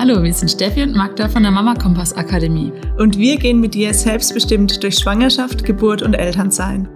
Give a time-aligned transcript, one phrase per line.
[0.00, 2.70] Hallo, wir sind Steffi und Magda von der Mama Kompass Akademie.
[2.98, 6.88] Und wir gehen mit dir selbstbestimmt durch Schwangerschaft, Geburt und Elternsein.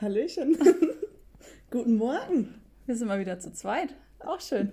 [0.00, 0.56] Hallöchen.
[1.70, 2.60] Guten Morgen.
[2.86, 3.94] Wir sind mal wieder zu zweit.
[4.26, 4.72] Auch schön.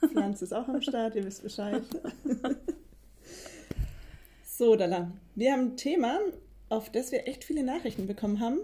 [0.00, 1.82] Pflanze ist auch am Start, ihr wisst Bescheid.
[4.42, 5.12] so, Dalla.
[5.34, 6.20] Wir haben ein Thema,
[6.70, 8.60] auf das wir echt viele Nachrichten bekommen haben.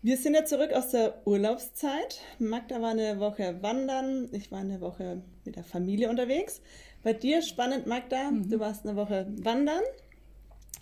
[0.00, 2.22] Wir sind ja zurück aus der Urlaubszeit.
[2.38, 6.60] Magda war eine Woche wandern, ich war eine Woche mit der Familie unterwegs.
[7.02, 8.50] Bei dir spannend, Magda, mhm.
[8.50, 9.82] du warst eine Woche wandern,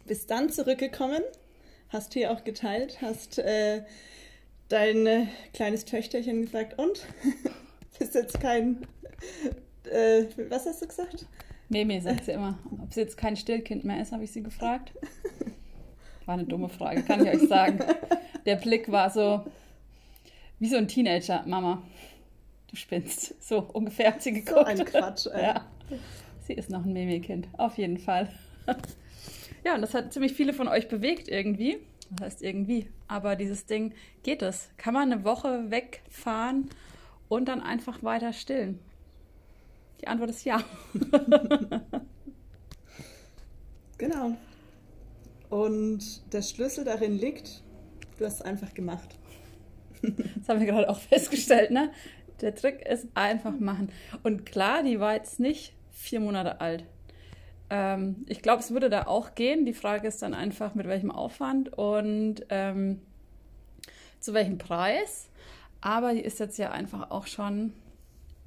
[0.07, 1.23] bist dann zurückgekommen,
[1.91, 3.83] hast hier auch geteilt, hast äh,
[4.69, 7.07] dein äh, kleines Töchterchen gesagt, und?
[7.99, 8.87] bist jetzt kein,
[9.91, 11.27] äh, was hast du gesagt?
[11.69, 12.59] Meme, sagt sie immer.
[12.83, 14.93] Ob sie jetzt kein Stillkind mehr ist, habe ich sie gefragt.
[16.27, 17.81] War eine dumme Frage, kann ich euch sagen.
[18.47, 19.45] Der Blick war so
[20.59, 21.45] wie so ein Teenager.
[21.47, 21.83] Mama,
[22.75, 23.35] du spinnst.
[23.41, 24.77] So ungefähr hat sie geguckt.
[24.77, 25.43] So ein Quatsch, ey.
[25.43, 25.67] Ja.
[26.47, 28.29] Sie ist noch ein Meme-Kind, auf jeden Fall.
[29.65, 31.79] Ja, und das hat ziemlich viele von euch bewegt irgendwie.
[32.11, 32.89] Das heißt irgendwie.
[33.09, 34.69] Aber dieses Ding, geht es?
[34.77, 36.69] Kann man eine Woche wegfahren
[37.29, 38.79] und dann einfach weiter stillen?
[40.01, 40.63] Die Antwort ist ja.
[43.99, 44.37] genau.
[45.49, 47.63] Und der Schlüssel darin liegt,
[48.19, 49.17] du hast es einfach gemacht.
[50.03, 51.91] Das haben wir gerade auch festgestellt, ne?
[52.45, 53.91] Der Trick ist einfach machen.
[54.23, 56.85] Und klar, die war jetzt nicht vier Monate alt.
[57.71, 59.65] Ähm, ich glaube, es würde da auch gehen.
[59.65, 63.01] Die Frage ist dann einfach, mit welchem Aufwand und ähm,
[64.21, 65.31] zu welchem Preis.
[65.81, 67.73] Aber die ist jetzt ja einfach auch schon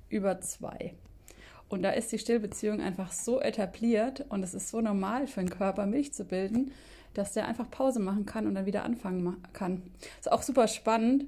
[0.09, 0.94] über zwei.
[1.67, 5.50] Und da ist die Stillbeziehung einfach so etabliert und es ist so normal für den
[5.50, 6.72] Körper, Milch zu bilden,
[7.16, 9.82] dass der einfach Pause machen kann und dann wieder anfangen kann.
[10.20, 11.26] Ist auch super spannend.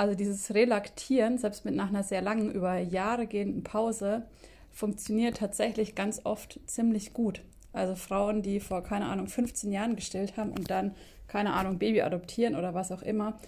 [0.00, 4.22] Also dieses Relaktieren, selbst mit nach einer sehr langen, über Jahre gehenden Pause,
[4.70, 7.42] funktioniert tatsächlich ganz oft ziemlich gut.
[7.74, 10.94] Also Frauen, die vor, keine Ahnung, 15 Jahren gestillt haben und dann,
[11.28, 13.38] keine Ahnung, Baby adoptieren oder was auch immer,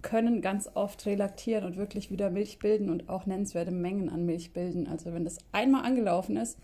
[0.00, 4.52] können ganz oft relaktieren und wirklich wieder Milch bilden und auch nennenswerte Mengen an Milch
[4.52, 4.86] bilden.
[4.86, 6.56] Also wenn das einmal angelaufen ist,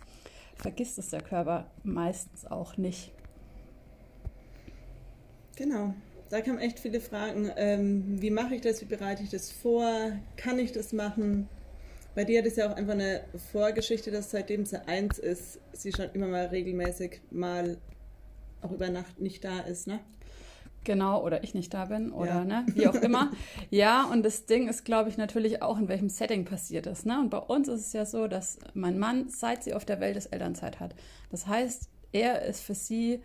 [0.54, 3.10] vergisst es der Körper meistens auch nicht.
[5.56, 5.94] Genau.
[6.32, 7.50] Da kamen echt viele Fragen.
[7.58, 8.80] Ähm, wie mache ich das?
[8.80, 10.12] Wie bereite ich das vor?
[10.38, 11.46] Kann ich das machen?
[12.14, 13.22] Bei dir hat es ja auch einfach eine
[13.52, 17.76] Vorgeschichte, dass seitdem sie eins ist, sie schon immer mal regelmäßig mal
[18.62, 20.00] auch über Nacht nicht da ist, ne?
[20.84, 22.44] Genau, oder ich nicht da bin oder ja.
[22.44, 23.30] ne, wie auch immer.
[23.70, 27.04] ja, und das Ding ist, glaube ich, natürlich auch, in welchem Setting passiert ist.
[27.04, 27.20] Ne?
[27.20, 30.16] Und bei uns ist es ja so, dass mein Mann, seit sie auf der Welt
[30.16, 30.94] ist, Elternzeit hat.
[31.30, 33.20] Das heißt, er ist für sie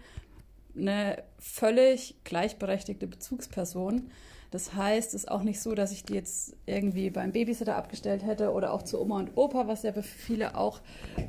[0.77, 4.09] eine völlig gleichberechtigte Bezugsperson.
[4.51, 8.25] Das heißt, es ist auch nicht so, dass ich die jetzt irgendwie beim Babysitter abgestellt
[8.25, 10.79] hätte oder auch zu Oma und Opa, was ja für viele auch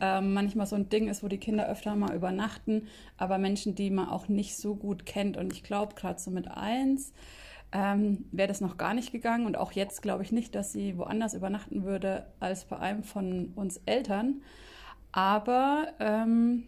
[0.01, 3.91] ähm, manchmal so ein Ding ist, wo die Kinder öfter mal übernachten, aber Menschen, die
[3.91, 5.37] man auch nicht so gut kennt.
[5.37, 7.13] Und ich glaube, gerade so mit eins
[7.73, 9.47] ähm, wäre das noch gar nicht gegangen.
[9.47, 13.53] Und auch jetzt glaube ich nicht, dass sie woanders übernachten würde als bei einem von
[13.57, 14.43] uns Eltern.
[15.11, 16.65] Aber ähm,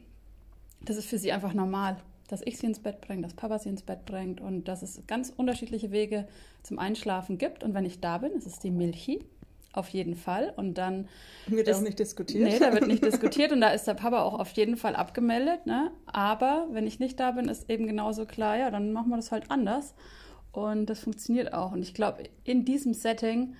[0.82, 1.96] das ist für sie einfach normal
[2.30, 5.02] dass ich sie ins Bett bringe, dass Papa sie ins Bett bringt und dass es
[5.08, 6.28] ganz unterschiedliche Wege
[6.62, 7.64] zum Einschlafen gibt.
[7.64, 9.24] Und wenn ich da bin, ist es die Milchi.
[9.72, 10.52] Auf jeden Fall.
[10.56, 11.08] Und dann.
[11.46, 12.48] Wird ist, auch nicht diskutiert.
[12.48, 15.66] Nee, da wird nicht diskutiert und da ist der Papa auch auf jeden Fall abgemeldet.
[15.66, 15.90] Ne?
[16.06, 19.32] Aber wenn ich nicht da bin, ist eben genauso klar, ja, dann machen wir das
[19.32, 19.94] halt anders.
[20.52, 21.72] Und das funktioniert auch.
[21.72, 23.54] Und ich glaube, in diesem Setting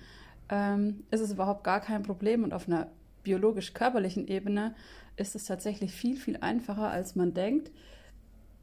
[0.49, 2.43] ähm, ist es überhaupt gar kein Problem.
[2.43, 2.87] Und auf einer
[3.23, 4.75] biologisch-körperlichen Ebene
[5.15, 7.71] ist es tatsächlich viel, viel einfacher, als man denkt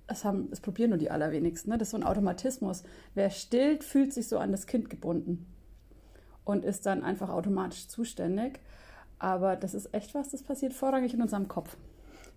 [0.09, 1.71] es, haben, es probieren nur die allerwenigsten.
[1.71, 1.79] Ne?
[1.79, 2.83] Das ist so ein Automatismus.
[3.15, 5.47] Wer stillt, fühlt sich so an das Kind gebunden
[6.45, 8.61] und ist dann einfach automatisch zuständig.
[9.19, 11.77] Aber das ist echt was, das passiert vorrangig in unserem Kopf.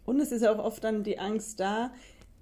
[0.06, 1.92] Und es ist ja auch oft dann die Angst da,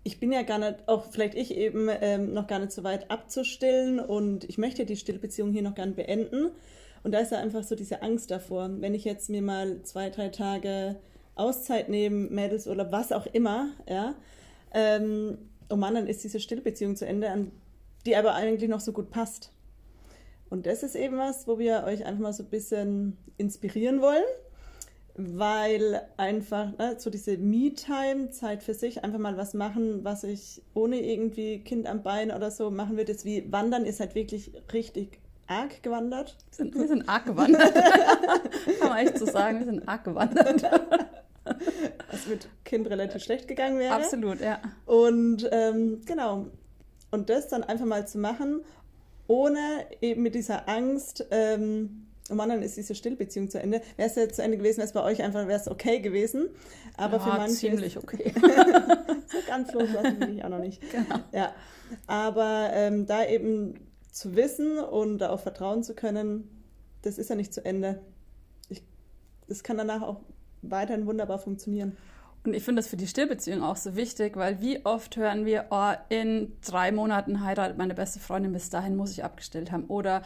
[0.03, 3.11] ich bin ja gar nicht, auch vielleicht ich eben ähm, noch gar nicht so weit
[3.11, 6.51] abzustillen und ich möchte die Stillbeziehung hier noch nicht beenden.
[7.03, 10.09] Und da ist ja einfach so diese Angst davor, wenn ich jetzt mir mal zwei,
[10.09, 10.95] drei Tage
[11.35, 14.15] Auszeit nehme, Mädelsurlaub, was auch immer, ja,
[14.73, 15.37] ähm,
[15.69, 17.51] oh Mann, dann ist diese Stillbeziehung zu Ende, an
[18.05, 19.51] die aber eigentlich noch so gut passt.
[20.49, 24.23] Und das ist eben was, wo wir euch einfach mal so ein bisschen inspirieren wollen,
[25.15, 30.61] weil einfach ne, so diese Me-Time, Zeit für sich, einfach mal was machen, was ich
[30.73, 34.53] ohne irgendwie Kind am Bein oder so machen würde, ist wie Wandern ist halt wirklich
[34.73, 36.37] richtig arg gewandert.
[36.49, 37.73] Wir sind, wir sind arg gewandert.
[38.79, 40.63] Kann man echt so sagen, wir sind arg gewandert.
[42.11, 43.95] was mit Kind relativ schlecht gegangen wäre.
[43.95, 44.61] Absolut, ja.
[44.85, 46.47] Und ähm, genau.
[47.11, 48.61] Und das dann einfach mal zu machen,
[49.27, 53.81] ohne eben mit dieser Angst, ähm, um anderen ist diese Stillbeziehung zu Ende.
[53.95, 56.49] Wäre es ja zu Ende gewesen, wäre es bei euch einfach, wäre es okay gewesen.
[56.97, 58.33] Aber Ja, für manche ziemlich okay.
[59.27, 60.81] so ganz loslassen bin ich auch noch nicht.
[60.91, 61.19] Genau.
[61.31, 61.53] Ja,
[62.07, 63.79] aber ähm, da eben
[64.11, 66.63] zu wissen und darauf vertrauen zu können,
[67.01, 68.01] das ist ja nicht zu Ende.
[68.69, 68.83] Ich,
[69.47, 70.21] das kann danach auch
[70.61, 71.97] weiterhin wunderbar funktionieren.
[72.45, 75.65] Und ich finde das für die Stillbeziehung auch so wichtig, weil wie oft hören wir,
[75.71, 79.85] oh, in drei Monaten heiratet meine beste Freundin, bis dahin muss ich abgestillt haben.
[79.85, 80.21] Oder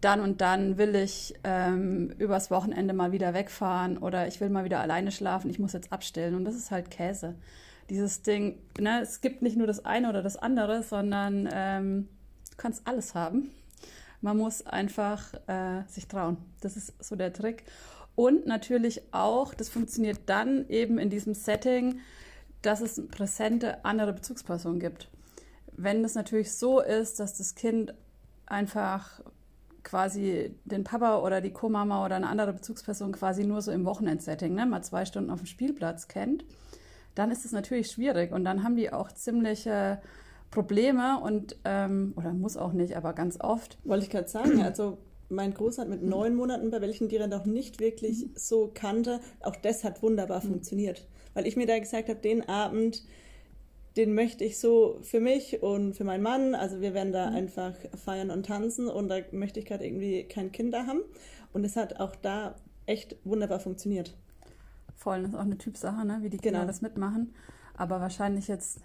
[0.00, 4.64] dann und dann will ich ähm, übers Wochenende mal wieder wegfahren oder ich will mal
[4.64, 6.36] wieder alleine schlafen, ich muss jetzt abstillen.
[6.36, 7.34] Und das ist halt Käse.
[7.90, 12.08] Dieses Ding, ne, es gibt nicht nur das eine oder das andere, sondern ähm,
[12.50, 13.50] du kannst alles haben.
[14.20, 16.36] Man muss einfach äh, sich trauen.
[16.60, 17.64] Das ist so der Trick.
[18.18, 22.00] Und natürlich auch, das funktioniert dann eben in diesem Setting,
[22.62, 25.08] dass es präsente andere Bezugsperson gibt.
[25.76, 27.94] Wenn es natürlich so ist, dass das Kind
[28.44, 29.20] einfach
[29.84, 34.52] quasi den Papa oder die Co-Mama oder eine andere Bezugsperson quasi nur so im Wochenendsetting,
[34.52, 36.44] ne, mal zwei Stunden auf dem Spielplatz kennt,
[37.14, 40.02] dann ist es natürlich schwierig und dann haben die auch ziemliche
[40.50, 43.78] Probleme und, ähm, oder muss auch nicht, aber ganz oft.
[43.84, 47.26] Wollte ich gerade sagen, also mein Großer hat mit neun Monaten, bei welchen die er
[47.26, 51.06] noch nicht wirklich so kannte, auch das hat wunderbar funktioniert.
[51.34, 53.04] Weil ich mir da gesagt habe, den Abend,
[53.96, 57.74] den möchte ich so für mich und für meinen Mann, also wir werden da einfach
[58.02, 61.00] feiern und tanzen und da möchte ich gerade irgendwie kein Kind da haben.
[61.52, 62.54] Und es hat auch da
[62.86, 64.16] echt wunderbar funktioniert.
[64.96, 66.18] Voll, das ist auch eine Typsache, ne?
[66.22, 66.66] wie die Kinder Genau.
[66.70, 67.34] das mitmachen.
[67.76, 68.80] Aber wahrscheinlich jetzt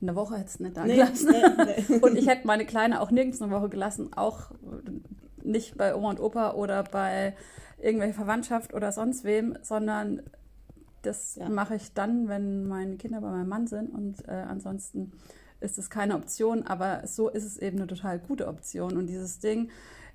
[0.00, 1.30] eine Woche hätte es nicht da Nee, gelassen.
[1.32, 1.98] nee, nee.
[2.02, 4.50] Und ich hätte meine Kleine auch nirgends eine Woche gelassen, auch
[5.44, 7.34] nicht bei Oma und Opa oder bei
[7.78, 10.22] irgendwelcher Verwandtschaft oder sonst wem, sondern
[11.02, 11.48] das Ja.
[11.48, 15.12] mache ich dann, wenn meine Kinder bei meinem Mann sind und äh, ansonsten
[15.60, 19.38] ist es keine Option, aber so ist es eben eine total gute Option und dieses
[19.40, 19.70] Ding,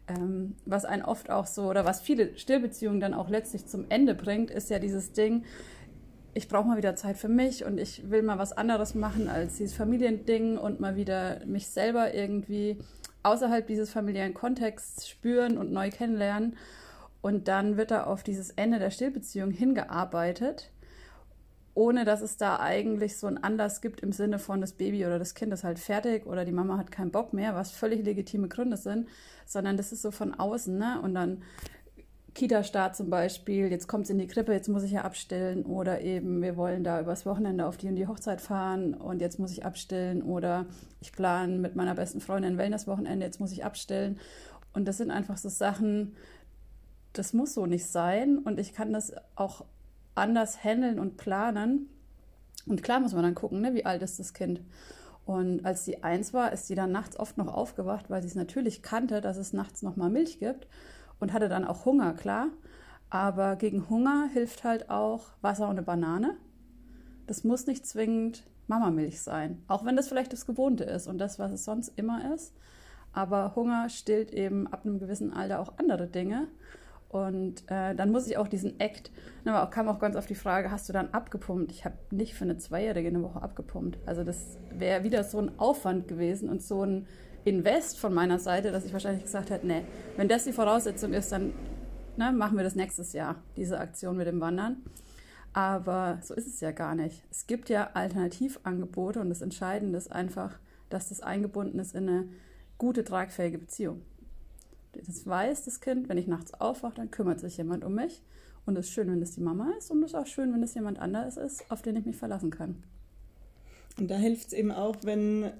[0.07, 4.13] ähm, was einen oft auch so oder was viele Stillbeziehungen dann auch letztlich zum Ende
[4.13, 5.43] bringt, ist ja dieses Ding,
[6.35, 9.55] ich brauche mal wieder Zeit für mich und ich will mal was anderes machen als
[9.55, 12.77] dieses Familiending und mal wieder mich selber irgendwie
[13.25, 16.57] außerhalb dieses familiären Kontexts spüren und neu kennenlernen.
[17.21, 20.71] Und dann wird da auf dieses Ende der Stillbeziehung hingearbeitet,
[21.73, 25.17] ohne dass es da eigentlich so einen Anlass gibt im Sinne von das Baby oder
[25.17, 28.47] das Kind ist halt fertig oder die Mama hat keinen Bock mehr, was völlig legitime
[28.47, 29.09] Gründe sind,
[29.45, 31.01] sondern das ist so von außen, ne?
[31.01, 31.41] Und dann
[32.35, 36.01] Kita-Start zum Beispiel, jetzt kommt es in die Krippe, jetzt muss ich ja abstillen oder
[36.01, 39.51] eben wir wollen da übers Wochenende auf die und die Hochzeit fahren und jetzt muss
[39.51, 40.65] ich abstillen oder
[40.99, 44.19] ich plane mit meiner besten Freundin ein Wellness-Wochenende, jetzt muss ich abstillen.
[44.73, 46.17] Und das sind einfach so Sachen,
[47.13, 49.63] das muss so nicht sein und ich kann das auch
[50.13, 51.89] anders handeln und planen.
[52.67, 54.59] Und klar muss man dann gucken, ne, wie alt ist das Kind.
[55.25, 58.35] Und als sie eins war, ist sie dann nachts oft noch aufgewacht, weil sie es
[58.35, 60.67] natürlich kannte, dass es nachts noch mal Milch gibt
[61.19, 62.47] und hatte dann auch Hunger, klar.
[63.09, 66.37] Aber gegen Hunger hilft halt auch Wasser und eine Banane.
[67.27, 71.37] Das muss nicht zwingend Mamamilch sein, auch wenn das vielleicht das Gewohnte ist und das,
[71.37, 72.53] was es sonst immer ist.
[73.13, 76.47] Aber Hunger stillt eben ab einem gewissen Alter auch andere Dinge.
[77.07, 79.09] Und äh, dann muss ich auch diesen Act,
[79.45, 81.71] aber kam auch ganz oft die Frage, hast du dann abgepumpt?
[81.71, 83.99] Ich habe nicht für eine Zweijährige eine Woche abgepumpt.
[84.05, 87.07] Also das wäre wieder so ein Aufwand gewesen und so ein
[87.45, 89.83] Invest von meiner Seite, dass ich wahrscheinlich gesagt hätte, nee,
[90.17, 91.53] wenn das die Voraussetzung ist, dann
[92.17, 94.77] ne, machen wir das nächstes Jahr, diese Aktion mit dem Wandern.
[95.53, 97.23] Aber so ist es ja gar nicht.
[97.31, 102.27] Es gibt ja Alternativangebote und das Entscheidende ist einfach, dass das eingebunden ist in eine
[102.77, 104.01] gute, tragfähige Beziehung.
[104.93, 108.21] Das weiß das Kind, wenn ich nachts aufwache, dann kümmert sich jemand um mich.
[108.65, 110.63] Und es ist schön, wenn es die Mama ist und es ist auch schön, wenn
[110.63, 112.83] es jemand anderes ist, auf den ich mich verlassen kann.
[113.99, 115.51] Und da hilft es eben auch, wenn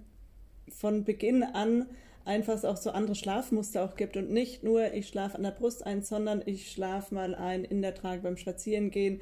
[0.69, 1.85] von Beginn an
[2.25, 5.85] einfach auch so andere Schlafmuster auch gibt und nicht nur ich schlafe an der Brust
[5.85, 9.21] ein, sondern ich schlafe mal ein in der Trage beim Spazierengehen,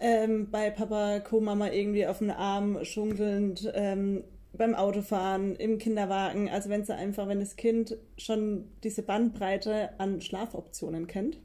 [0.00, 6.48] ähm, bei Papa, Co-Mama irgendwie auf dem Arm schunkelnd, ähm, beim Autofahren, im Kinderwagen.
[6.48, 11.38] Also wenn es einfach, wenn das Kind schon diese Bandbreite an Schlafoptionen kennt.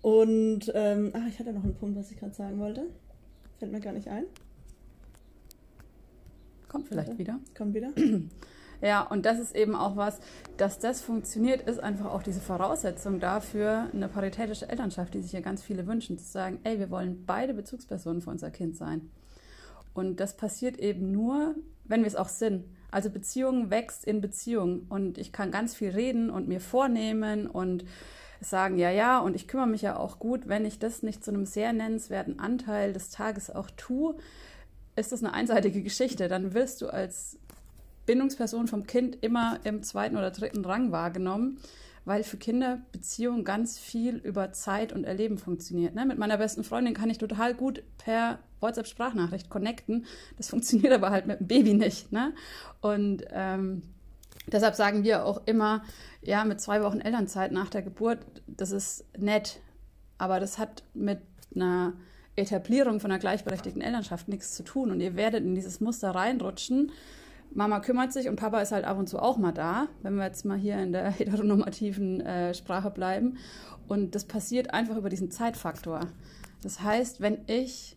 [0.00, 2.86] Und ähm, ah, ich hatte noch einen Punkt, was ich gerade sagen wollte.
[3.58, 4.24] Fällt mir gar nicht ein.
[6.72, 7.38] Kommt vielleicht wieder.
[7.56, 7.92] Kommt wieder.
[8.84, 10.18] Ja, und das ist eben auch was,
[10.56, 15.38] dass das funktioniert, ist einfach auch diese Voraussetzung dafür, eine paritätische Elternschaft, die sich ja
[15.38, 19.12] ganz viele wünschen, zu sagen, ey, wir wollen beide Bezugspersonen für unser Kind sein.
[19.94, 22.64] Und das passiert eben nur, wenn wir es auch sind.
[22.90, 27.84] Also Beziehung wächst in Beziehung und ich kann ganz viel reden und mir vornehmen und
[28.40, 31.30] sagen, ja, ja, und ich kümmere mich ja auch gut, wenn ich das nicht zu
[31.30, 34.16] einem sehr nennenswerten Anteil des Tages auch tue,
[34.96, 36.28] ist das eine einseitige Geschichte.
[36.28, 37.38] Dann wirst du als
[38.06, 41.58] Bindungsperson vom Kind immer im zweiten oder dritten Rang wahrgenommen,
[42.04, 45.94] weil für Kinder Beziehung ganz viel über Zeit und Erleben funktioniert.
[45.94, 46.04] Ne?
[46.04, 50.06] Mit meiner besten Freundin kann ich total gut per WhatsApp-Sprachnachricht connecten.
[50.36, 52.10] Das funktioniert aber halt mit dem Baby nicht.
[52.10, 52.34] Ne?
[52.80, 53.82] Und ähm,
[54.48, 55.82] deshalb sagen wir auch immer,
[56.22, 59.60] ja, mit zwei Wochen Elternzeit nach der Geburt, das ist nett,
[60.18, 61.20] aber das hat mit
[61.54, 61.94] einer
[62.36, 64.90] Etablierung von einer gleichberechtigten Elternschaft nichts zu tun.
[64.90, 66.92] Und ihr werdet in dieses Muster reinrutschen.
[67.54, 70.24] Mama kümmert sich und Papa ist halt ab und zu auch mal da, wenn wir
[70.24, 73.36] jetzt mal hier in der heteronormativen äh, Sprache bleiben.
[73.88, 76.00] Und das passiert einfach über diesen Zeitfaktor.
[76.62, 77.96] Das heißt, wenn ich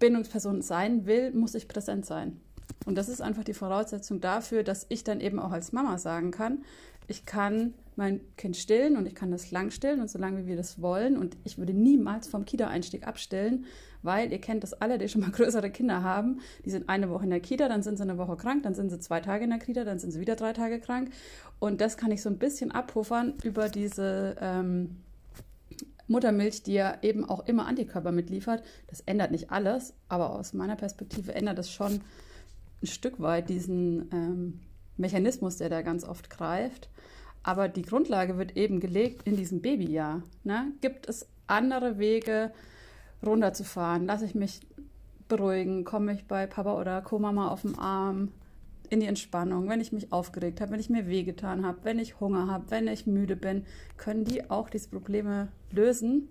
[0.00, 2.40] Bindungsperson sein will, muss ich präsent sein.
[2.86, 6.30] Und das ist einfach die Voraussetzung dafür, dass ich dann eben auch als Mama sagen
[6.30, 6.64] kann,
[7.06, 10.46] ich kann mein Kind stillen und ich kann das lang stillen und so lange, wie
[10.48, 11.16] wir das wollen.
[11.16, 13.66] Und ich würde niemals vom Kita-Einstieg abstillen,
[14.02, 16.40] weil ihr kennt das alle, die schon mal größere Kinder haben.
[16.64, 18.90] Die sind eine Woche in der Kita, dann sind sie eine Woche krank, dann sind
[18.90, 21.10] sie zwei Tage in der Kita, dann sind sie wieder drei Tage krank.
[21.58, 24.96] Und das kann ich so ein bisschen abpuffern über diese ähm,
[26.08, 28.62] Muttermilch, die ja eben auch immer Antikörper mitliefert.
[28.88, 32.00] Das ändert nicht alles, aber aus meiner Perspektive ändert es schon
[32.82, 34.60] ein Stück weit diesen ähm,
[34.96, 36.88] Mechanismus, der da ganz oft greift.
[37.44, 40.22] Aber die Grundlage wird eben gelegt in diesem Babyjahr.
[40.42, 40.72] Ne?
[40.80, 42.50] Gibt es andere Wege,
[43.24, 44.06] runterzufahren?
[44.06, 44.60] Lasse ich mich
[45.28, 45.84] beruhigen?
[45.84, 48.32] Komme ich bei Papa oder Co-Mama auf dem Arm
[48.90, 49.68] in die Entspannung?
[49.68, 52.88] Wenn ich mich aufgeregt habe, wenn ich mir wehgetan habe, wenn ich Hunger habe, wenn
[52.88, 53.64] ich müde bin,
[53.96, 56.28] können die auch diese Probleme lösen.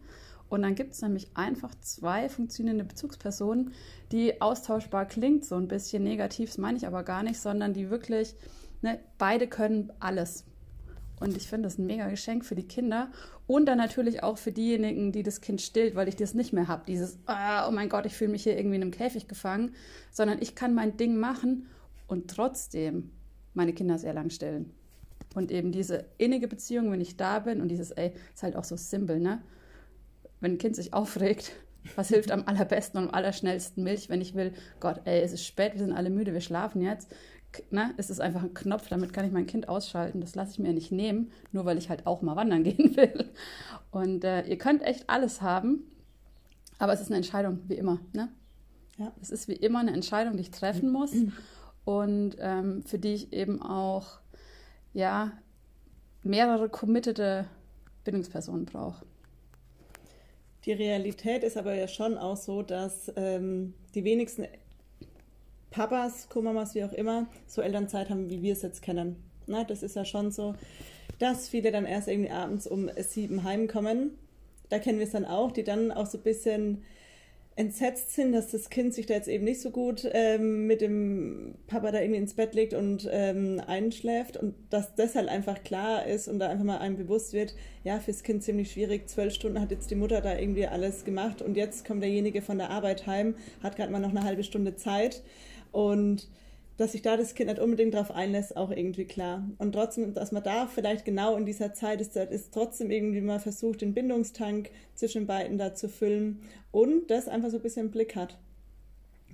[0.50, 3.72] Und dann gibt es nämlich einfach zwei funktionierende Bezugspersonen,
[4.12, 7.90] die austauschbar klingt, so ein bisschen negativ, das meine ich aber gar nicht, sondern die
[7.90, 8.36] wirklich,
[8.84, 10.46] ne, beide können alles.
[11.20, 13.10] Und ich finde das ein mega Geschenk für die Kinder
[13.48, 16.68] und dann natürlich auch für diejenigen, die das Kind stillt, weil ich das nicht mehr
[16.68, 16.84] habe.
[16.88, 19.74] Dieses, oh mein Gott, ich fühle mich hier irgendwie in einem Käfig gefangen,
[20.12, 21.68] sondern ich kann mein Ding machen
[22.08, 23.12] und trotzdem
[23.54, 24.72] meine Kinder sehr lang stillen.
[25.36, 28.64] Und eben diese innige Beziehung, wenn ich da bin und dieses, ey, ist halt auch
[28.64, 29.42] so simpel, ne?
[30.40, 31.54] Wenn ein Kind sich aufregt,
[31.96, 35.46] was hilft am allerbesten und am allerschnellsten Milch, wenn ich will, Gott, ey, es ist
[35.46, 37.14] spät, wir sind alle müde, wir schlafen jetzt
[37.72, 40.22] ne, ist es einfach ein Knopf, damit kann ich mein Kind ausschalten.
[40.22, 43.32] Das lasse ich mir nicht nehmen, nur weil ich halt auch mal wandern gehen will.
[43.92, 45.84] Und äh, ihr könnt echt alles haben,
[46.80, 48.00] aber es ist eine Entscheidung, wie immer.
[48.14, 48.30] Ne?
[48.98, 49.12] Ja.
[49.22, 51.14] Es ist wie immer eine Entscheidung, die ich treffen muss
[51.86, 54.20] und ähm, für die ich eben auch
[54.94, 55.32] ja,
[56.24, 57.46] mehrere committede
[58.04, 59.06] Bindungspersonen brauche.
[60.66, 64.46] Die Realität ist aber ja schon auch so, dass ähm, die wenigsten
[65.74, 69.16] Papas, Co-Mamas, wie auch immer, so Elternzeit haben, wie wir es jetzt kennen.
[69.48, 70.54] Na, das ist ja schon so,
[71.18, 74.12] dass viele dann erst irgendwie abends um sieben heimkommen.
[74.70, 76.84] Da kennen wir es dann auch, die dann auch so ein bisschen
[77.56, 81.56] entsetzt sind, dass das Kind sich da jetzt eben nicht so gut ähm, mit dem
[81.68, 86.06] Papa da irgendwie ins Bett legt und ähm, einschläft und dass das halt einfach klar
[86.08, 87.54] ist und da einfach mal einem bewusst wird,
[87.84, 91.44] ja, fürs Kind ziemlich schwierig, zwölf Stunden hat jetzt die Mutter da irgendwie alles gemacht
[91.44, 94.76] und jetzt kommt derjenige von der Arbeit heim, hat gerade mal noch eine halbe Stunde
[94.76, 95.22] Zeit
[95.74, 96.30] und
[96.78, 99.48] dass sich da das Kind nicht unbedingt darauf einlässt, auch irgendwie klar.
[99.60, 103.40] Und trotzdem, dass man da vielleicht genau in dieser Zeit ist, ist trotzdem irgendwie mal
[103.40, 107.92] versucht, den Bindungstank zwischen beiden da zu füllen und das einfach so ein bisschen im
[107.92, 108.38] Blick hat.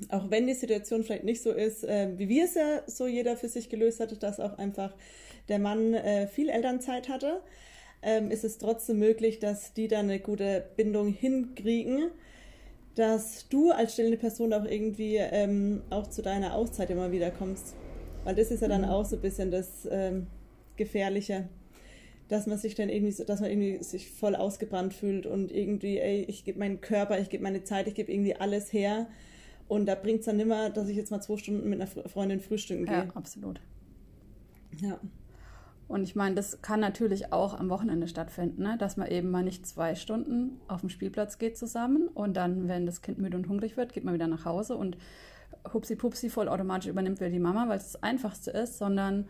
[0.10, 3.38] Auch wenn die Situation vielleicht nicht so ist, äh, wie wir es ja so jeder
[3.38, 4.94] für sich gelöst hatte, dass auch einfach
[5.50, 7.42] der Mann äh, viel Elternzeit hatte,
[8.02, 12.12] ähm, ist es trotzdem möglich, dass die da eine gute Bindung hinkriegen
[12.96, 17.76] dass du als stillende Person auch irgendwie ähm, auch zu deiner Auszeit immer wieder kommst.
[18.24, 18.90] Weil das ist ja dann mhm.
[18.90, 20.28] auch so ein bisschen das ähm,
[20.76, 21.48] Gefährliche,
[22.28, 26.00] dass man sich dann irgendwie, so, dass man irgendwie sich voll ausgebrannt fühlt und irgendwie,
[26.00, 29.08] ey, ich gebe meinen Körper, ich gebe meine Zeit, ich gebe irgendwie alles her.
[29.68, 32.40] Und da bringt es dann nimmer, dass ich jetzt mal zwei Stunden mit einer Freundin
[32.40, 32.94] frühstücken gehe.
[32.94, 33.62] Ja, absolut.
[34.82, 35.00] Ja.
[35.90, 38.78] Und ich meine, das kann natürlich auch am Wochenende stattfinden, ne?
[38.78, 42.86] dass man eben mal nicht zwei Stunden auf dem Spielplatz geht zusammen und dann, wenn
[42.86, 44.98] das Kind müde und hungrig wird, geht man wieder nach Hause und
[45.74, 49.28] hupsi pupsi voll automatisch übernimmt wieder die Mama, weil es das Einfachste ist, sondern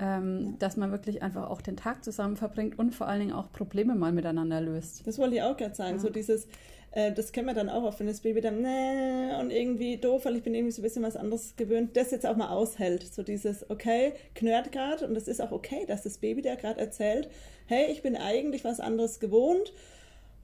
[0.00, 3.52] ähm, dass man wirklich einfach auch den Tag zusammen verbringt und vor allen Dingen auch
[3.52, 5.06] Probleme mal miteinander löst.
[5.06, 5.98] Das wollte ich auch gerade sagen, ja.
[6.00, 6.48] so dieses
[6.92, 10.24] äh, das kennen wir dann auch oft, wenn das Baby dann nee, und irgendwie doof,
[10.24, 13.04] weil ich bin irgendwie so ein bisschen was anderes gewöhnt, das jetzt auch mal aushält.
[13.12, 16.80] So dieses, okay, knurrt gerade und das ist auch okay, dass das Baby da gerade
[16.80, 17.28] erzählt,
[17.66, 19.72] hey, ich bin eigentlich was anderes gewohnt.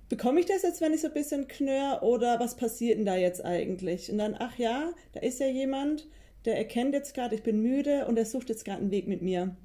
[0.08, 3.16] Bekomme ich das jetzt, wenn ich so ein bisschen knurr oder was passiert denn da
[3.16, 4.10] jetzt eigentlich?
[4.12, 6.06] Und dann, ach ja, da ist ja jemand,
[6.44, 9.20] der erkennt jetzt gerade, ich bin müde und er sucht jetzt gerade einen Weg mit
[9.20, 9.56] mir.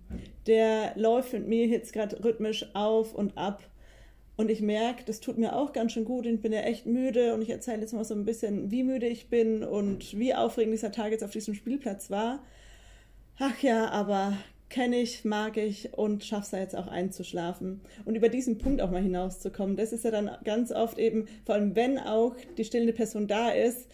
[0.48, 3.62] Der läuft mit mir jetzt gerade rhythmisch auf und ab
[4.38, 6.26] und ich merke, das tut mir auch ganz schön gut.
[6.26, 9.08] Ich bin ja echt müde und ich erzähle jetzt mal so ein bisschen, wie müde
[9.08, 12.44] ich bin und wie aufregend dieser Tag jetzt auf diesem Spielplatz war.
[13.38, 14.38] Ach ja, aber
[14.70, 17.82] kenne ich, mag ich und schaff's da jetzt auch einzuschlafen.
[18.06, 21.56] Und über diesen Punkt auch mal hinauszukommen, das ist ja dann ganz oft eben, vor
[21.56, 23.90] allem wenn auch die stillende Person da ist,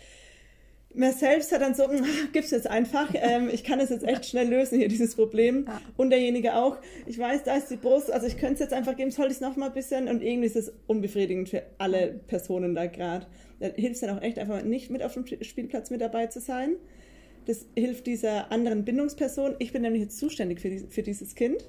[0.98, 4.26] man selbst hat dann so, hm, gib's jetzt einfach, ähm, ich kann es jetzt echt
[4.26, 5.66] schnell lösen hier, dieses Problem.
[5.68, 5.82] Ja.
[5.96, 8.96] Und derjenige auch, ich weiß, da ist die Brust, also ich könnte es jetzt einfach
[8.96, 12.20] geben, soll ich es noch mal ein bisschen und irgendwie ist es unbefriedigend für alle
[12.28, 13.28] Personen da gerade.
[13.60, 16.40] Da hilft es dann auch echt einfach nicht mit auf dem Spielplatz mit dabei zu
[16.40, 16.76] sein.
[17.46, 19.56] Das hilft dieser anderen Bindungsperson.
[19.60, 21.66] Ich bin nämlich jetzt zuständig für, die, für dieses Kind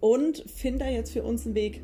[0.00, 1.82] und finde da jetzt für uns einen Weg.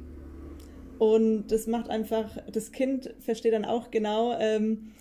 [0.99, 4.93] Und das macht einfach, das Kind versteht dann auch genau, ähm,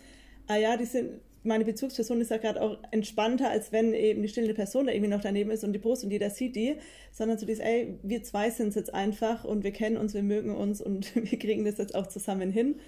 [0.47, 4.27] ah ja, die sind, meine Bezugsperson ist ja gerade auch entspannter, als wenn eben die
[4.27, 6.75] stillende Person da irgendwie noch daneben ist und die Brust und jeder sieht die,
[7.11, 10.23] sondern so dieses, ey, wir zwei sind es jetzt einfach und wir kennen uns, wir
[10.23, 12.79] mögen uns und wir kriegen das jetzt auch zusammen hin.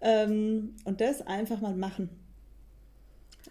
[0.00, 2.08] Ähm, und das einfach mal machen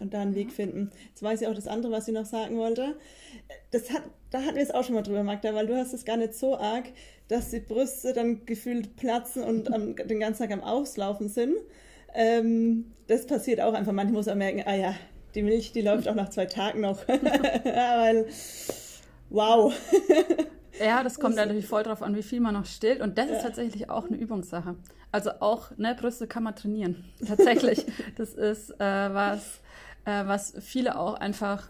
[0.00, 0.90] und da einen Weg finden.
[1.08, 2.96] Jetzt weiß ich auch das andere, was ich noch sagen wollte.
[3.70, 6.04] Das hat, da hatten wir es auch schon mal drüber, Magda, weil du hast es
[6.04, 6.86] gar nicht so arg,
[7.28, 11.56] dass die Brüste dann gefühlt platzen und am, den ganzen Tag am Auslaufen sind.
[12.18, 13.92] Ähm, das passiert auch einfach.
[13.92, 14.94] Manchmal muss man merken, ah ja,
[15.36, 17.06] die Milch, die läuft auch nach zwei Tagen noch.
[17.08, 18.26] weil,
[19.30, 19.72] wow.
[20.80, 23.00] Ja, das kommt natürlich voll drauf an, wie viel man noch stillt.
[23.00, 23.36] Und das ja.
[23.36, 24.76] ist tatsächlich auch eine Übungssache.
[25.10, 27.04] Also auch, ne, Brüste kann man trainieren.
[27.26, 27.84] Tatsächlich.
[28.16, 29.60] das ist äh, was,
[30.04, 31.68] äh, was viele auch einfach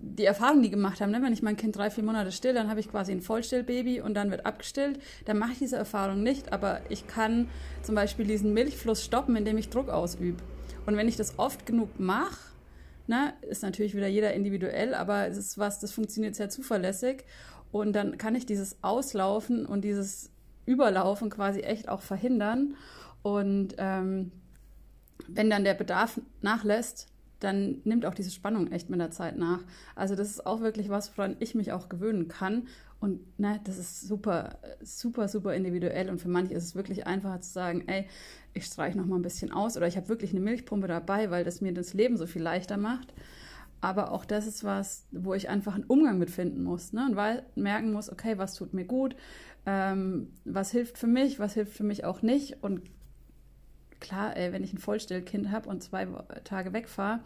[0.00, 1.20] die Erfahrung, die gemacht haben, ne?
[1.22, 4.14] wenn ich mein Kind drei, vier Monate still, dann habe ich quasi ein Vollstillbaby und
[4.14, 7.48] dann wird abgestillt, dann mache ich diese Erfahrung nicht, aber ich kann
[7.82, 10.42] zum Beispiel diesen Milchfluss stoppen, indem ich Druck ausübe.
[10.86, 12.38] Und wenn ich das oft genug mache,
[13.08, 17.24] ne, ist natürlich wieder jeder individuell, aber es ist was, das funktioniert sehr zuverlässig
[17.72, 20.30] und dann kann ich dieses Auslaufen und dieses
[20.64, 22.76] Überlaufen quasi echt auch verhindern
[23.22, 24.30] und ähm,
[25.26, 27.08] wenn dann der Bedarf nachlässt,
[27.40, 29.60] dann nimmt auch diese Spannung echt mit der Zeit nach.
[29.94, 32.66] Also das ist auch wirklich was, woran ich mich auch gewöhnen kann.
[33.00, 36.10] Und ne, das ist super, super, super individuell.
[36.10, 38.06] Und für manche ist es wirklich einfacher zu sagen, ey,
[38.54, 41.44] ich streiche noch mal ein bisschen aus oder ich habe wirklich eine Milchpumpe dabei, weil
[41.44, 43.14] das mir das Leben so viel leichter macht.
[43.80, 46.92] Aber auch das ist was, wo ich einfach einen Umgang mit finden muss.
[46.92, 47.06] Ne?
[47.08, 49.14] Und weil merken muss, okay, was tut mir gut,
[49.66, 52.64] ähm, was hilft für mich, was hilft für mich auch nicht.
[52.64, 52.82] Und
[54.00, 56.06] klar, ey, wenn ich ein Vollstillkind habe und zwei
[56.44, 57.20] Tage wegfahre,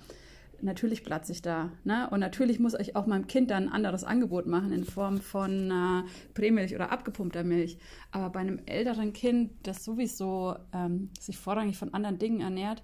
[0.62, 1.70] natürlich platze ich da.
[1.84, 2.08] Ne?
[2.10, 5.70] Und natürlich muss ich auch meinem Kind dann ein anderes Angebot machen in Form von
[5.70, 6.02] äh,
[6.34, 7.78] Prämilch oder abgepumpter Milch.
[8.10, 12.82] Aber bei einem älteren Kind, das sowieso ähm, sich vorrangig von anderen Dingen ernährt,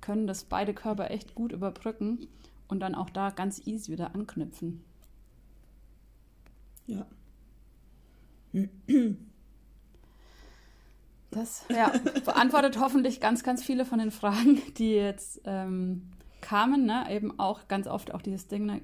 [0.00, 2.28] können das beide Körper echt gut überbrücken
[2.68, 4.84] und dann auch da ganz easy wieder anknüpfen.
[6.86, 7.06] Ja.
[11.30, 11.92] Das ja,
[12.24, 16.10] beantwortet hoffentlich ganz, ganz viele von den Fragen, die jetzt ähm,
[16.40, 16.86] kamen.
[16.86, 17.04] Ne?
[17.10, 18.80] Eben auch ganz oft auch dieses Ding, ne?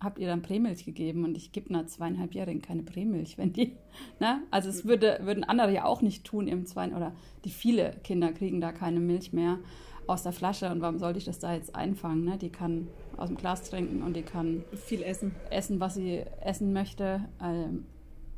[0.00, 3.76] habt ihr dann Prämilch gegeben und ich gebe einer zweieinhalbjährigen keine Prämilch, wenn die,
[4.20, 4.42] ne?
[4.50, 7.12] Also es würde, würden andere ja auch nicht tun im zweiten, oder
[7.44, 9.58] die viele Kinder kriegen da keine Milch mehr
[10.06, 12.38] aus der Flasche und warum sollte ich das da jetzt einfangen, ne?
[12.38, 15.34] Die kann aus dem Glas trinken und die kann viel essen.
[15.50, 17.24] Essen, was sie essen möchte.
[17.42, 17.86] Ähm,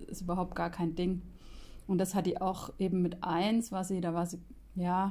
[0.06, 1.22] ist überhaupt gar kein Ding.
[1.90, 4.38] Und das hat die auch eben mit eins, war sie, da war sie,
[4.76, 5.10] ja,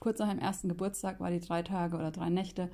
[0.00, 2.70] kurz nach dem ersten Geburtstag war die drei Tage oder drei Nächte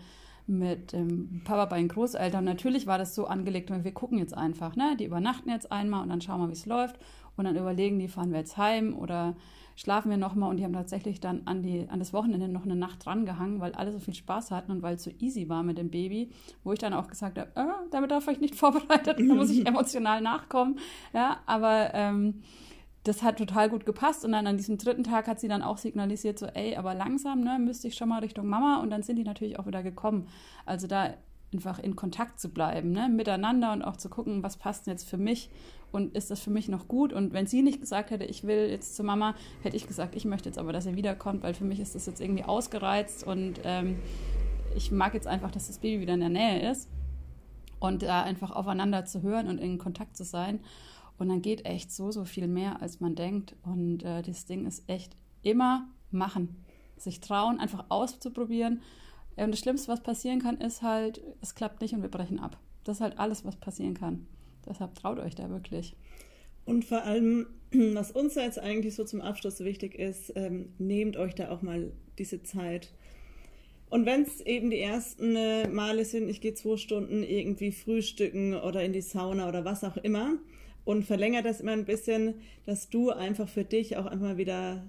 [0.47, 2.43] mit ähm, Papa bei den Großeltern.
[2.43, 4.97] Natürlich war das so angelegt, wir gucken jetzt einfach, ne?
[4.99, 6.99] Die übernachten jetzt einmal und dann schauen wir, wie es läuft.
[7.37, 9.37] Und dann überlegen die, fahren wir jetzt heim oder
[9.77, 10.49] schlafen wir nochmal.
[10.49, 13.73] Und die haben tatsächlich dann an, die, an das Wochenende noch eine Nacht drangehangen, weil
[13.73, 16.31] alle so viel Spaß hatten und weil es so easy war mit dem Baby,
[16.63, 19.67] wo ich dann auch gesagt habe, äh, damit darf ich nicht vorbereitet, da muss ich
[19.67, 20.79] emotional nachkommen.
[21.13, 22.43] Ja, aber ähm,
[23.05, 24.25] das hat total gut gepasst.
[24.25, 27.43] Und dann an diesem dritten Tag hat sie dann auch signalisiert, so, ey, aber langsam,
[27.43, 28.81] ne, müsste ich schon mal Richtung Mama.
[28.81, 30.29] Und dann sind die natürlich auch wieder gekommen.
[30.67, 31.15] Also da
[31.53, 35.17] einfach in Kontakt zu bleiben, ne, miteinander und auch zu gucken, was passt jetzt für
[35.19, 35.51] mich
[35.93, 37.13] und ist das für mich noch gut?
[37.13, 40.25] Und wenn sie nicht gesagt hätte, ich will jetzt zur Mama, hätte ich gesagt, ich
[40.25, 43.61] möchte jetzt aber, dass er wiederkommt, weil für mich ist das jetzt irgendwie ausgereizt und
[43.63, 43.97] ähm,
[44.75, 46.89] ich mag jetzt einfach, dass das Baby wieder in der Nähe ist
[47.79, 50.59] und da einfach aufeinander zu hören und in Kontakt zu sein.
[51.19, 53.55] Und dann geht echt so, so viel mehr, als man denkt.
[53.63, 56.57] Und äh, das Ding ist echt immer machen.
[56.97, 58.83] Sich trauen, einfach auszuprobieren.
[59.37, 62.59] Und das Schlimmste, was passieren kann, ist halt, es klappt nicht und wir brechen ab.
[62.85, 64.27] Das ist halt alles, was passieren kann.
[64.67, 65.97] Deshalb traut euch da wirklich.
[66.65, 71.35] Und vor allem, was uns jetzt eigentlich so zum Abschluss wichtig ist, ähm, nehmt euch
[71.35, 72.93] da auch mal diese Zeit.
[73.91, 78.55] Und wenn es eben die ersten äh, Male sind, ich gehe zwei Stunden irgendwie frühstücken
[78.55, 80.39] oder in die Sauna oder was auch immer,
[80.85, 82.35] und verlängere das immer ein bisschen,
[82.67, 84.85] dass du einfach für dich auch einfach mal wieder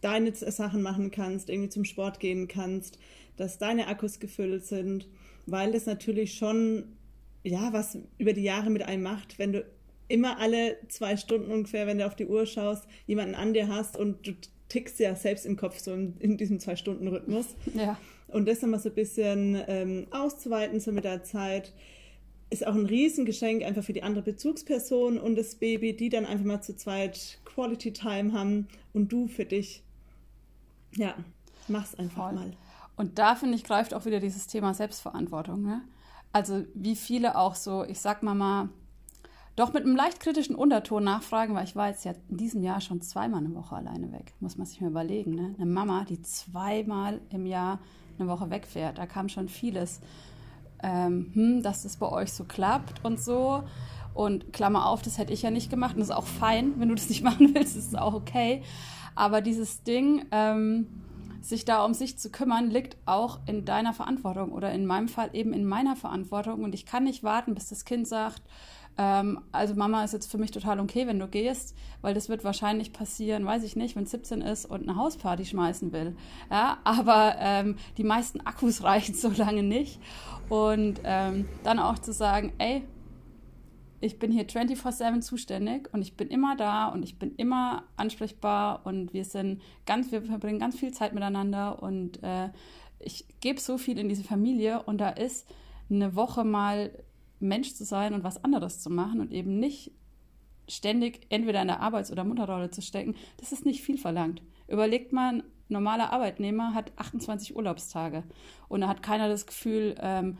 [0.00, 2.98] deine Sachen machen kannst, irgendwie zum Sport gehen kannst,
[3.36, 5.08] dass deine Akkus gefüllt sind,
[5.46, 6.96] weil das natürlich schon
[7.44, 9.64] ja, was über die Jahre mit einem macht, wenn du
[10.08, 13.96] immer alle zwei Stunden ungefähr, wenn du auf die Uhr schaust, jemanden an dir hast
[13.96, 14.32] und du
[14.68, 17.46] tickst ja selbst im Kopf so in, in diesem Zwei-Stunden-Rhythmus.
[17.74, 17.98] Ja.
[18.28, 21.72] Und das nochmal so ein bisschen ähm, auszuweiten, so mit der Zeit,
[22.52, 26.44] ist auch ein Riesengeschenk einfach für die andere Bezugsperson und das Baby, die dann einfach
[26.44, 29.82] mal zu zweit Quality Time haben und du für dich.
[30.94, 31.14] Ja,
[31.68, 32.34] mach's einfach Voll.
[32.34, 32.52] mal.
[32.96, 35.62] Und da finde ich, greift auch wieder dieses Thema Selbstverantwortung.
[35.62, 35.82] Ne?
[36.32, 38.68] Also wie viele auch so, ich sag mal mal,
[39.56, 42.80] doch mit einem leicht kritischen Unterton nachfragen, weil ich war jetzt ja in diesem Jahr
[42.80, 44.34] schon zweimal eine Woche alleine weg.
[44.40, 45.34] Muss man sich mal überlegen.
[45.34, 45.54] Ne?
[45.56, 47.78] Eine Mama, die zweimal im Jahr
[48.18, 48.98] eine Woche wegfährt.
[48.98, 50.00] Da kam schon vieles.
[50.82, 53.62] Ähm, hm, dass das bei euch so klappt und so.
[54.14, 55.94] Und Klammer auf, das hätte ich ja nicht gemacht.
[55.94, 58.62] Und das ist auch fein, wenn du das nicht machen willst, ist es auch okay.
[59.14, 60.86] Aber dieses Ding, ähm,
[61.40, 65.30] sich da um sich zu kümmern, liegt auch in deiner Verantwortung oder in meinem Fall
[65.32, 66.62] eben in meiner Verantwortung.
[66.62, 68.42] Und ich kann nicht warten, bis das Kind sagt,
[68.98, 72.44] ähm, also Mama ist jetzt für mich total okay, wenn du gehst, weil das wird
[72.44, 76.16] wahrscheinlich passieren, weiß ich nicht, wenn es 17 ist und eine Hausparty schmeißen will.
[76.50, 80.00] Ja, aber ähm, die meisten Akkus reichen so lange nicht.
[80.48, 82.82] Und ähm, dann auch zu sagen, ey,
[84.00, 88.84] ich bin hier 24-7 zuständig und ich bin immer da und ich bin immer ansprechbar
[88.84, 92.50] und wir sind ganz, wir verbringen ganz viel Zeit miteinander und äh,
[92.98, 95.48] ich gebe so viel in diese Familie und da ist
[95.88, 96.90] eine Woche mal
[97.48, 99.92] Mensch zu sein und was anderes zu machen und eben nicht
[100.68, 104.42] ständig entweder in der Arbeits- oder Mutterrolle zu stecken, das ist nicht viel verlangt.
[104.68, 108.24] Überlegt man, normaler Arbeitnehmer hat 28 Urlaubstage
[108.68, 110.38] und da hat keiner das Gefühl, ähm,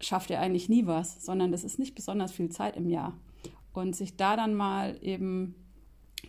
[0.00, 3.14] schafft er eigentlich nie was, sondern das ist nicht besonders viel Zeit im Jahr.
[3.72, 5.54] Und sich da dann mal eben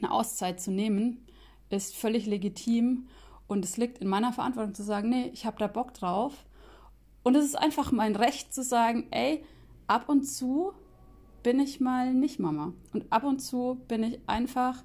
[0.01, 1.25] eine Auszeit zu nehmen,
[1.69, 3.07] ist völlig legitim
[3.47, 6.45] und es liegt in meiner Verantwortung zu sagen, nee, ich habe da Bock drauf.
[7.23, 9.43] Und es ist einfach mein Recht zu sagen, ey,
[9.87, 10.73] ab und zu
[11.43, 12.73] bin ich mal nicht Mama.
[12.93, 14.83] Und ab und zu bin ich einfach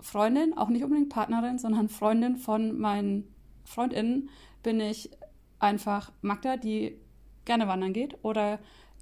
[0.00, 3.32] Freundin, auch nicht unbedingt Partnerin, sondern Freundin von meinen
[3.64, 4.28] Freundinnen,
[4.62, 5.10] bin ich
[5.58, 6.98] einfach Magda, die
[7.44, 8.58] gerne wandern geht oder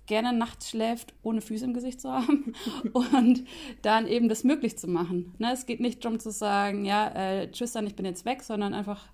[0.06, 2.52] gerne nachts schläft, ohne Füße im Gesicht zu haben
[2.92, 3.44] und
[3.82, 5.34] dann eben das möglich zu machen.
[5.38, 8.42] Ne, es geht nicht darum zu sagen, ja, äh, tschüss dann, ich bin jetzt weg,
[8.42, 9.08] sondern einfach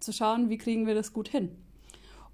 [0.00, 1.50] zu schauen, wie kriegen wir das gut hin.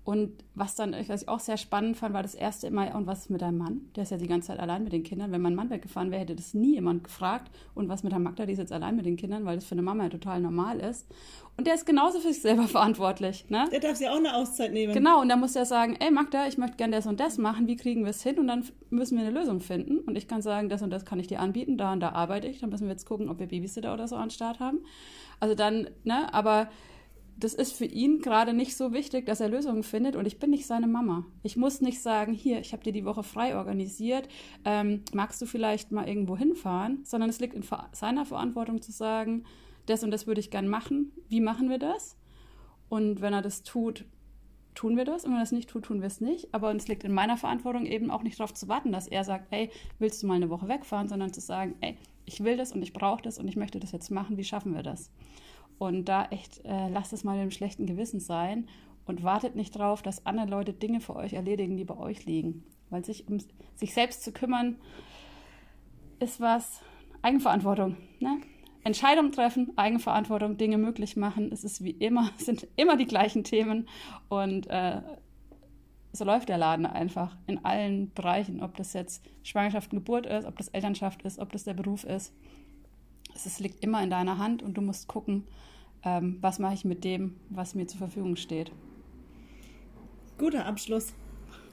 [0.05, 3.21] Und was dann, was ich auch sehr spannend fand, war das erste immer, und was
[3.21, 3.81] ist mit deinem Mann?
[3.97, 5.33] Der ist ja die ganze Zeit allein mit den Kindern.
[5.33, 7.51] Wenn mein Mann weggefahren wäre, hätte das nie jemand gefragt.
[7.75, 9.73] Und was mit der Magda, die ist jetzt allein mit den Kindern, weil das für
[9.73, 11.07] eine Mama ja total normal ist.
[11.57, 13.47] Und der ist genauso für sich selber verantwortlich.
[13.49, 13.67] Ne?
[13.73, 14.93] Der darf sich auch eine Auszeit nehmen.
[14.93, 17.67] Genau, und da muss der sagen, ey Magda, ich möchte gerne das und das machen,
[17.67, 18.39] wie kriegen wir es hin?
[18.39, 20.01] Und dann müssen wir eine Lösung finden.
[20.01, 22.47] Und ich kann sagen, das und das kann ich dir anbieten, da und da arbeite
[22.47, 22.61] ich.
[22.61, 24.81] Dann müssen wir jetzt gucken, ob wir Babysitter oder so an den Start haben.
[25.41, 26.69] Also dann, ne, aber
[27.37, 30.51] das ist für ihn gerade nicht so wichtig, dass er Lösungen findet und ich bin
[30.51, 31.27] nicht seine Mama.
[31.43, 34.29] Ich muss nicht sagen, hier, ich habe dir die Woche frei organisiert,
[34.65, 39.45] ähm, magst du vielleicht mal irgendwo hinfahren, sondern es liegt in seiner Verantwortung zu sagen,
[39.87, 42.17] das und das würde ich gern machen, wie machen wir das?
[42.89, 44.05] Und wenn er das tut,
[44.75, 46.55] tun wir das und wenn er das nicht tut, tun wir es nicht.
[46.55, 49.49] Aber es liegt in meiner Verantwortung eben auch nicht darauf zu warten, dass er sagt,
[49.51, 52.83] ey, willst du mal eine Woche wegfahren, sondern zu sagen, ey, ich will das und
[52.83, 55.11] ich brauche das und ich möchte das jetzt machen, wie schaffen wir das?
[55.79, 58.69] Und da echt, äh, lasst es mal im schlechten Gewissen sein
[59.07, 62.65] und wartet nicht drauf, dass andere Leute Dinge für euch erledigen, die bei euch liegen.
[62.91, 63.39] Weil sich um
[63.75, 64.77] sich selbst zu kümmern,
[66.21, 66.81] ist was
[67.23, 67.97] Eigenverantwortung.
[68.21, 68.39] Ne?
[68.85, 71.51] Entscheidungen treffen, Eigenverantwortung, Dinge möglich machen.
[71.53, 73.89] Es ist wie immer, sind immer die gleichen Themen
[74.29, 75.01] und äh,
[76.13, 80.57] so läuft der Laden einfach in allen Bereichen, ob das jetzt Schwangerschaft, Geburt ist, ob
[80.57, 82.33] das Elternschaft ist, ob das der Beruf ist
[83.35, 85.47] es liegt immer in deiner Hand und du musst gucken,
[86.05, 88.71] ähm, was mache ich mit dem, was mir zur Verfügung steht.
[90.39, 91.15] Guter Abschluss.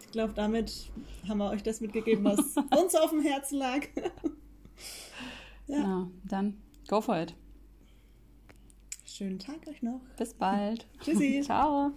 [0.02, 0.92] Ich glaube, damit
[1.28, 2.40] haben wir euch das mitgegeben, was
[2.82, 3.82] uns auf dem Herzen lag.
[5.68, 5.78] ja.
[5.78, 7.36] Genau, dann go for it.
[9.06, 10.02] Schönen Tag euch noch.
[10.18, 10.88] Bis bald.
[11.02, 11.42] Tschüssi.
[11.46, 11.92] Ciao.